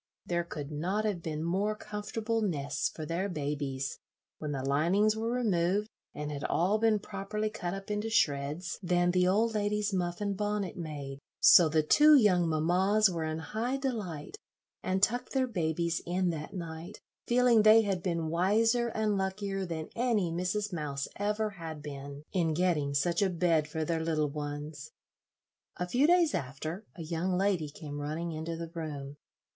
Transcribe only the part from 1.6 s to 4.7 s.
comfortable nests for their babies, when the